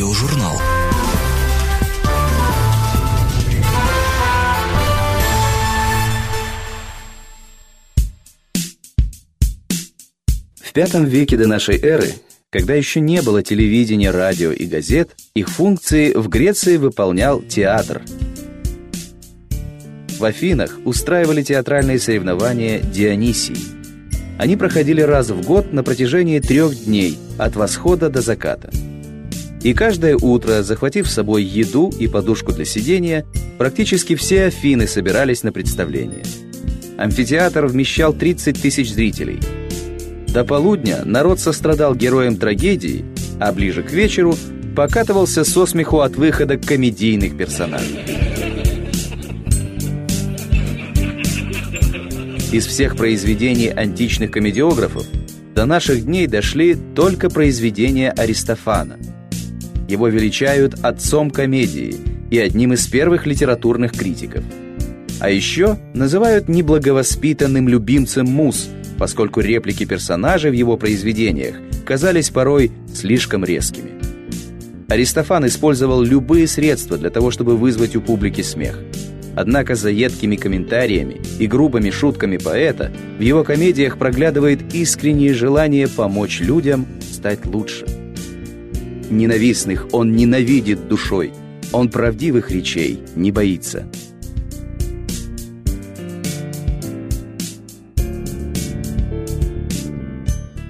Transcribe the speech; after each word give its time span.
Аудиожурнал. 0.00 0.56
В 10.54 10.72
V 10.76 11.04
веке 11.06 11.36
до 11.36 11.48
нашей 11.48 11.80
эры, 11.80 12.12
когда 12.50 12.74
еще 12.74 13.00
не 13.00 13.22
было 13.22 13.42
телевидения, 13.42 14.12
радио 14.12 14.52
и 14.52 14.66
газет, 14.66 15.16
их 15.34 15.48
функции 15.48 16.12
в 16.12 16.28
Греции 16.28 16.76
выполнял 16.76 17.42
театр. 17.42 18.02
В 20.18 20.24
Афинах 20.24 20.78
устраивали 20.84 21.42
театральные 21.42 21.98
соревнования 21.98 22.78
Дионисий. 22.80 23.58
Они 24.38 24.56
проходили 24.56 25.00
раз 25.00 25.30
в 25.30 25.44
год 25.44 25.72
на 25.72 25.82
протяжении 25.82 26.38
трех 26.38 26.84
дней, 26.84 27.18
от 27.38 27.56
восхода 27.56 28.08
до 28.08 28.20
заката. 28.20 28.70
И 29.62 29.74
каждое 29.74 30.16
утро, 30.16 30.62
захватив 30.62 31.08
с 31.08 31.14
собой 31.14 31.42
еду 31.42 31.92
и 31.98 32.06
подушку 32.06 32.52
для 32.52 32.64
сидения, 32.64 33.26
практически 33.58 34.14
все 34.14 34.44
Афины 34.44 34.86
собирались 34.86 35.42
на 35.42 35.52
представление. 35.52 36.24
Амфитеатр 36.96 37.66
вмещал 37.66 38.12
30 38.12 38.60
тысяч 38.60 38.92
зрителей– 38.92 39.40
до 40.28 40.44
полудня 40.44 41.04
народ 41.04 41.40
сострадал 41.40 41.94
героям 41.94 42.36
трагедии, 42.36 43.04
а 43.40 43.50
ближе 43.52 43.82
к 43.82 43.90
вечеру 43.90 44.36
покатывался 44.76 45.42
со 45.42 45.64
смеху 45.64 46.00
от 46.00 46.16
выхода 46.16 46.58
комедийных 46.58 47.36
персонажей. 47.36 48.04
Из 52.52 52.66
всех 52.66 52.96
произведений 52.96 53.68
античных 53.68 54.30
комедиографов 54.30 55.06
до 55.54 55.64
наших 55.64 56.04
дней 56.04 56.26
дошли 56.26 56.76
только 56.94 57.30
произведения 57.30 58.10
Аристофана. 58.10 58.98
Его 59.88 60.08
величают 60.08 60.78
отцом 60.84 61.30
комедии 61.30 61.96
и 62.30 62.38
одним 62.38 62.74
из 62.74 62.86
первых 62.86 63.26
литературных 63.26 63.92
критиков. 63.92 64.44
А 65.20 65.30
еще 65.30 65.78
называют 65.94 66.48
неблаговоспитанным 66.48 67.68
любимцем 67.68 68.26
муз– 68.26 68.68
поскольку 68.98 69.40
реплики 69.40 69.84
персонажей 69.86 70.50
в 70.50 70.54
его 70.54 70.76
произведениях 70.76 71.56
казались 71.86 72.30
порой 72.30 72.72
слишком 72.92 73.44
резкими. 73.44 73.92
Аристофан 74.88 75.46
использовал 75.46 76.02
любые 76.02 76.46
средства 76.46 76.98
для 76.98 77.10
того, 77.10 77.30
чтобы 77.30 77.56
вызвать 77.56 77.94
у 77.94 78.00
публики 78.00 78.42
смех. 78.42 78.80
Однако 79.36 79.76
за 79.76 79.90
едкими 79.90 80.34
комментариями 80.34 81.20
и 81.38 81.46
грубыми 81.46 81.90
шутками 81.90 82.38
поэта 82.38 82.90
в 83.18 83.22
его 83.22 83.44
комедиях 83.44 83.96
проглядывает 83.96 84.74
искреннее 84.74 85.32
желание 85.32 85.86
помочь 85.86 86.40
людям 86.40 86.86
стать 87.12 87.46
лучше. 87.46 87.86
Ненавистных 89.10 89.88
он 89.92 90.12
ненавидит 90.12 90.88
душой, 90.88 91.32
он 91.72 91.88
правдивых 91.88 92.50
речей 92.50 93.00
не 93.14 93.32
боится– 93.32 93.86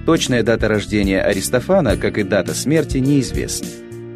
Точная 0.09 0.41
дата 0.41 0.67
рождения 0.67 1.21
Аристофана, 1.21 1.95
как 1.95 2.17
и 2.17 2.23
дата 2.23 2.55
смерти, 2.55 2.97
неизвестна. 2.97 3.67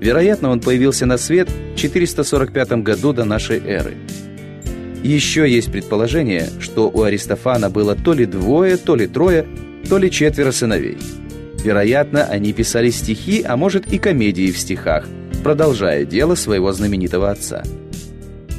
Вероятно, 0.02 0.50
он 0.50 0.60
появился 0.60 1.06
на 1.06 1.20
свет 1.20 1.50
в 1.52 1.78
445 1.78 2.82
году 2.82 3.14
до 3.14 3.26
нашей 3.26 3.60
эры. 3.60 3.94
Еще 5.04 5.48
есть 5.48 5.72
предположение, 5.72 6.50
что 6.60 6.90
у 6.90 7.04
Аристофана 7.04 7.70
было 7.70 7.94
то 7.94 8.14
ли 8.14 8.26
двое, 8.26 8.78
то 8.78 8.96
ли 8.96 9.06
трое, 9.06 9.46
то 9.88 10.00
ли 10.00 10.10
четверо 10.10 10.50
сыновей. 10.50 10.98
Вероятно, 11.64 12.25
они 12.25 12.52
писали 12.52 12.89
стихи, 12.89 13.42
а 13.42 13.56
может 13.56 13.92
и 13.92 13.97
комедии 13.97 14.52
в 14.52 14.58
стихах, 14.58 15.06
продолжая 15.44 16.03
дело 16.03 16.35
своего 16.35 16.74
знаменитого 16.74 17.31
отца. 17.31 17.63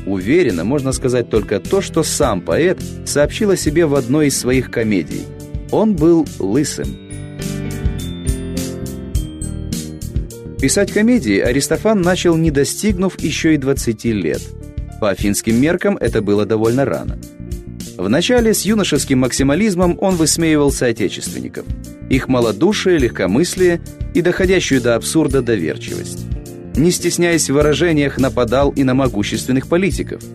Уверенно 0.07 0.65
можно 0.65 0.93
сказать 0.93 1.29
только 1.29 1.61
то, 1.61 1.83
что 1.83 2.03
сам 2.03 2.41
поэт 2.41 2.79
сообщил 3.05 3.51
о 3.51 3.57
себе 3.57 3.85
в 3.85 3.95
одной 3.95 4.29
из 4.29 4.39
своих 4.39 4.71
комедий. 4.71 5.23
Он 5.71 5.95
был 5.95 6.27
лысым. 6.39 6.97
Писать 10.61 10.93
комедии 10.93 11.41
Аристофан 11.41 12.01
начал, 12.01 12.37
не 12.37 12.51
достигнув 12.51 13.21
еще 13.21 13.53
и 13.53 13.59
20 13.59 14.05
лет. 14.07 14.41
По 14.99 15.11
афинским 15.11 15.61
меркам 15.61 15.99
это 15.99 16.23
было 16.23 16.47
довольно 16.47 16.87
рано. 16.87 17.19
Вначале 17.97 18.55
с 18.55 18.63
юношеским 18.63 19.21
максимализмом 19.21 19.99
он 20.01 20.17
высмеивал 20.17 20.71
соотечественников, 20.71 21.65
их 22.11 22.29
малодушие, 22.29 22.99
легкомыслие 22.99 23.81
и 24.15 24.23
доходящую 24.23 24.81
до 24.81 24.97
абсурда 24.97 25.43
доверчивость. 25.43 26.27
Не 26.77 26.91
стесняясь 26.91 27.49
в 27.49 27.55
выражениях, 27.55 28.19
нападал 28.19 28.71
и 28.71 28.83
на 28.83 28.95
могущественных 28.95 29.69
политиков– 29.69 30.23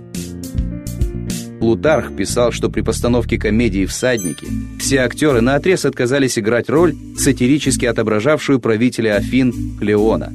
Плутарх 1.60 2.16
писал, 2.16 2.52
что 2.52 2.70
при 2.70 2.82
постановке 2.82 3.38
комедии 3.38 3.86
«Всадники» 3.86 4.48
все 4.80 5.00
актеры 5.00 5.42
наотрез 5.42 5.86
отказались 5.86 6.40
играть 6.40 6.70
роль, 6.70 6.96
сатирически 7.18 7.86
отображавшую 7.86 8.60
правителя 8.60 9.18
Афин 9.18 9.78
Клеона. 9.78 10.34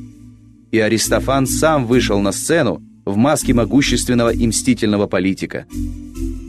И 0.70 0.78
Аристофан 0.78 1.46
сам 1.46 1.86
вышел 1.86 2.20
на 2.20 2.30
сцену 2.30 2.82
в 3.06 3.16
маске 3.16 3.54
могущественного 3.54 4.32
и 4.32 4.46
мстительного 4.46 5.06
политика. 5.06 5.66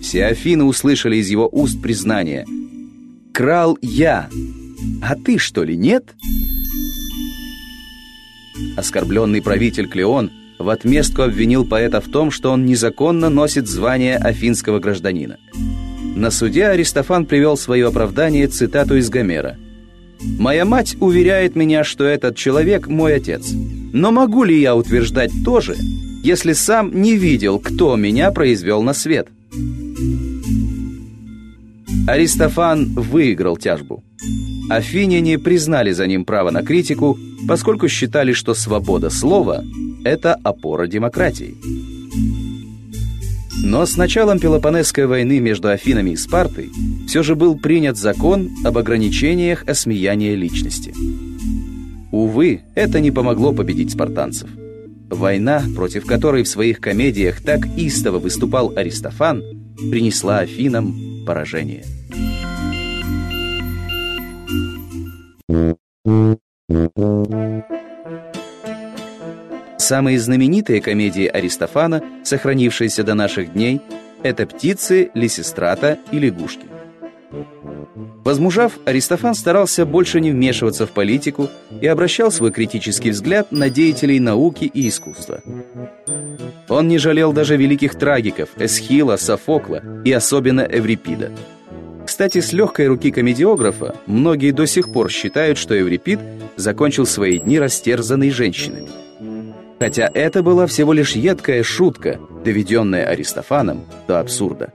Все 0.06 0.28
Афины 0.28 0.66
услышали 0.66 1.16
из 1.16 1.30
его 1.30 1.50
уст 1.52 1.82
признание 1.82 2.46
«Крал 3.34 3.76
я, 3.82 4.30
а 5.02 5.16
ты 5.16 5.40
что 5.40 5.64
ли 5.64 5.76
нет?» 5.76 6.14
Оскорбленный 8.78 9.42
правитель 9.42 9.88
Клеон– 9.88 10.30
в 10.60 10.70
отместку 10.70 11.24
обвинил 11.24 11.66
поэта 11.66 12.02
в 12.02 12.08
том, 12.08 12.30
что 12.30 12.52
он 12.52 12.68
незаконно 12.68 13.30
носит 13.30 13.68
звание 13.68 14.18
афинского 14.18 14.78
гражданина. 14.78 15.38
На 16.16 16.30
суде 16.30 16.68
Аристофан 16.68 17.26
привел 17.26 17.58
свое 17.58 17.88
оправдание 17.88 18.46
цитату 18.46 18.98
из 18.98 19.10
Гомера. 19.10 19.58
«Моя 20.22 20.66
мать 20.66 20.98
уверяет 21.00 21.56
меня, 21.56 21.84
что 21.84 22.04
этот 22.04 22.38
человек 22.38 22.88
мой 22.88 23.16
отец. 23.16 23.52
Но 23.92 24.12
могу 24.12 24.44
ли 24.44 24.62
я 24.62 24.76
утверждать 24.76 25.32
то 25.44 25.62
же, 25.62 25.76
если 26.24 26.54
сам 26.54 27.02
не 27.02 27.18
видел, 27.18 27.58
кто 27.58 27.96
меня 27.96 28.30
произвел 28.30 28.84
на 28.84 28.94
свет?» 28.94 29.30
Аристофан 32.08 32.94
выиграл 32.94 33.58
тяжбу. 33.58 34.04
Афиняне 34.70 35.40
признали 35.40 35.92
за 35.92 36.08
ним 36.08 36.26
право 36.26 36.52
на 36.52 36.64
критику, 36.64 37.18
поскольку 37.48 37.88
считали, 37.88 38.34
что 38.34 38.54
свобода 38.54 39.10
слова– 39.10 39.64
это 40.04 40.36
опора 40.36 40.88
демократии. 40.88 41.56
Но 43.64 43.86
с 43.86 43.98
началом 43.98 44.40
Пелопонесской 44.40 45.08
войны 45.08 45.40
между 45.40 45.70
Афинами 45.70 46.12
и 46.12 46.16
Спартой 46.16 46.70
все 47.08 47.24
же 47.24 47.36
был 47.36 47.58
принят 47.58 47.98
закон 47.98 48.50
об 48.64 48.78
ограничениях 48.78 49.64
осмеяния 49.68 50.36
личности. 50.36 50.94
Увы, 52.12 52.62
это 52.76 53.00
не 53.00 53.12
помогло 53.12 53.54
победить 53.54 53.92
спартанцев. 53.92 54.50
Война, 55.10 55.64
против 55.76 56.06
которой 56.06 56.44
в 56.44 56.48
своих 56.48 56.80
комедиях 56.80 57.42
так 57.42 57.68
истово 57.78 58.20
выступал 58.20 58.74
Аристофан, 58.76 59.44
принесла 59.92 60.40
Афинам 60.40 61.26
поражение. 61.26 61.84
Самые 69.78 70.20
знаменитые 70.20 70.82
комедии 70.82 71.28
Аристофана, 71.28 72.02
сохранившиеся 72.24 73.04
до 73.04 73.14
наших 73.14 73.54
дней, 73.54 73.82
это 74.24 74.48
«Птицы», 74.48 75.12
«Лисистрата» 75.14 76.00
и 76.12 76.18
«Лягушки». 76.18 76.66
Возмужав, 78.24 78.80
Аристофан 78.86 79.36
старался 79.36 79.86
больше 79.86 80.20
не 80.20 80.32
вмешиваться 80.32 80.88
в 80.88 80.92
политику 80.92 81.50
и 81.80 81.86
обращал 81.86 82.32
свой 82.32 82.52
критический 82.52 83.12
взгляд 83.12 83.52
на 83.52 83.70
деятелей 83.70 84.20
науки 84.20 84.66
и 84.66 84.88
искусства. 84.90 85.42
Он 86.68 86.88
не 86.88 86.98
жалел 86.98 87.34
даже 87.34 87.58
великих 87.58 87.96
трагиков 87.96 88.50
Эсхила, 88.58 89.18
Софокла 89.18 89.82
и 90.04 90.12
особенно 90.12 90.62
Эврипида– 90.62 91.32
кстати, 92.06 92.40
с 92.40 92.54
легкой 92.54 92.88
руки 92.88 93.12
комедиографа 93.12 93.96
многие 94.06 94.52
до 94.52 94.68
сих 94.68 94.94
пор 94.94 95.10
считают, 95.10 95.58
что 95.58 95.74
Еврипид 95.74 96.20
закончил 96.56 97.08
свои 97.08 97.40
дни 97.40 97.60
растерзанной 97.60 98.30
женщинами. 98.30 98.90
Хотя 99.80 100.10
это 100.14 100.44
была 100.44 100.68
всего 100.68 100.94
лишь 100.94 101.14
едкая 101.14 101.64
шутка, 101.64 102.20
доведенная 102.46 103.06
Аристофаном 103.06 103.86
до 104.08 104.20
абсурда. 104.20 104.72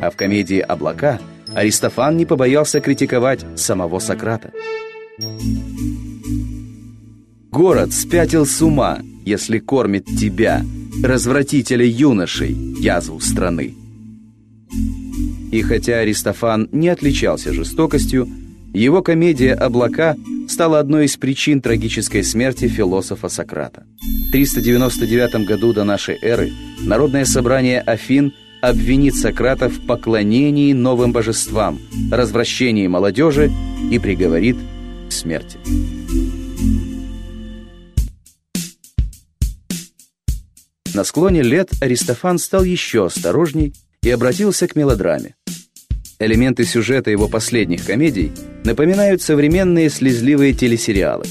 А 0.00 0.10
в 0.10 0.16
комедии 0.16 0.60
«Облака» 0.60 1.20
Аристофан 1.54 2.16
не 2.16 2.26
побоялся 2.26 2.80
критиковать 2.80 3.44
самого 3.54 3.98
Сократа. 3.98 4.50
«Город 7.50 7.92
спятил 7.92 8.44
с 8.44 8.60
ума, 8.60 8.98
если 9.26 9.58
кормит 9.58 10.06
тебя, 10.06 10.64
развратителя 11.02 11.84
юношей, 11.84 12.54
язву 12.80 13.20
страны». 13.20 13.74
И 15.52 15.60
хотя 15.60 15.98
Аристофан 15.98 16.68
не 16.72 16.88
отличался 16.88 17.52
жестокостью, 17.52 18.26
его 18.72 19.02
комедия 19.02 19.52
«Облака» 19.52 20.16
стало 20.48 20.78
одной 20.78 21.04
из 21.04 21.16
причин 21.16 21.60
трагической 21.60 22.24
смерти 22.24 22.68
философа 22.68 23.28
Сократа. 23.28 23.84
В 24.28 24.32
399 24.32 25.46
году 25.46 25.72
до 25.72 25.84
нашей 25.84 26.18
эры 26.20 26.52
Народное 26.86 27.24
собрание 27.24 27.80
Афин 27.80 28.32
обвинит 28.60 29.16
Сократа 29.16 29.68
в 29.68 29.86
поклонении 29.86 30.72
новым 30.72 31.12
божествам, 31.12 31.78
развращении 32.10 32.86
молодежи 32.86 33.50
и 33.90 33.98
приговорит 33.98 34.56
к 35.08 35.12
смерти. 35.12 35.58
На 40.96 41.04
склоне 41.04 41.42
лет 41.42 41.68
Аристофан 41.82 42.38
стал 42.38 42.64
еще 42.64 43.04
осторожней 43.04 43.74
и 44.00 44.08
обратился 44.08 44.66
к 44.66 44.76
мелодраме. 44.76 45.34
Элементы 46.18 46.64
сюжета 46.64 47.10
его 47.10 47.28
последних 47.28 47.84
комедий 47.84 48.32
напоминают 48.64 49.20
современные 49.20 49.90
слезливые 49.90 50.54
телесериалы. 50.54 51.26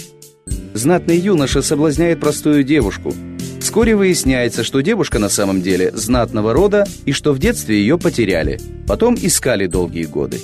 Знатный 0.76 1.18
юноша 1.18 1.64
соблазняет 1.64 2.20
простую 2.20 2.64
девушку. 2.64 3.12
Вскоре 3.60 3.96
выясняется, 3.96 4.64
что 4.64 4.82
девушка 4.82 5.18
на 5.18 5.30
самом 5.30 5.64
деле 5.64 5.90
знатного 5.96 6.54
рода 6.54 6.86
и 7.06 7.12
что 7.12 7.34
в 7.34 7.40
детстве 7.40 7.80
ее 7.80 7.98
потеряли, 7.98 8.60
потом 8.88 9.16
искали 9.16 9.66
долгие 9.66 10.06
годы. 10.06 10.38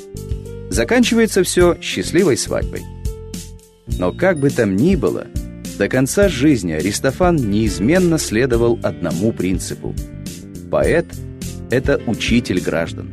Заканчивается 0.72 1.44
все 1.44 1.78
счастливой 1.80 2.38
свадьбой. 2.38 2.82
Но 4.00 4.14
как 4.14 4.40
бы 4.40 4.50
там 4.50 4.76
ни 4.76 4.96
было, 4.96 5.28
до 5.82 5.90
конца 5.90 6.30
жизни 6.30 6.74
Аристофан 6.74 7.38
неизменно 7.38 8.20
следовал 8.20 8.78
одному 8.84 9.34
принципу. 9.34 9.96
Поэт– 10.70 11.08
это 11.72 12.00
учитель 12.06 12.62
граждан 12.62 13.12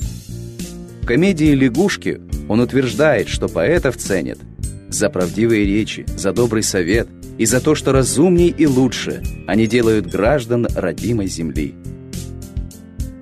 комедии 1.06 1.54
«Лягушки» 1.54 2.20
он 2.46 2.60
утверждает, 2.60 3.28
что 3.28 3.48
поэтов 3.48 3.96
ценят 3.96 4.38
за 4.90 5.08
правдивые 5.08 5.64
речи, 5.64 6.04
за 6.14 6.34
добрый 6.34 6.62
совет 6.62 7.08
и 7.38 7.46
за 7.46 7.62
то, 7.62 7.74
что 7.74 7.92
разумней 7.92 8.48
и 8.48 8.66
лучше 8.66 9.22
они 9.46 9.66
делают 9.66 10.06
граждан 10.06 10.66
родимой 10.76 11.28
земли. 11.28 11.74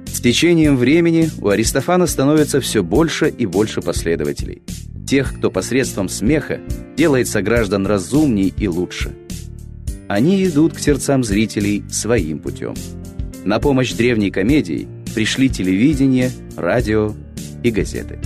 С 0.07 0.21
течением 0.21 0.77
времени 0.77 1.31
у 1.41 1.51
Аристофана 1.51 2.09
становится 2.09 2.61
все 2.61 2.83
больше 2.83 3.29
и 3.29 3.47
больше 3.47 3.81
последователей. 3.81 4.63
Тех, 5.07 5.39
кто 5.39 5.53
посредством 5.53 6.09
смеха 6.09 6.59
делает 6.97 7.29
сограждан 7.29 7.87
разумней 7.87 8.53
и 8.59 8.67
лучше. 8.67 9.15
Они 10.09 10.45
идут 10.45 10.75
к 10.75 10.79
сердцам 10.79 11.25
зрителей 11.25 11.85
своим 11.91 12.39
путем. 12.39 12.75
На 13.45 13.59
помощь 13.59 13.93
древней 13.93 14.31
комедии 14.31 14.89
пришли 15.15 15.49
телевидение, 15.49 16.31
радио 16.57 17.13
и 17.63 17.71
газеты. 17.71 18.19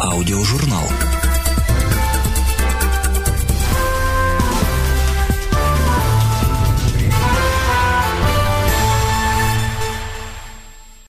Аудиожурнал. 0.00 1.07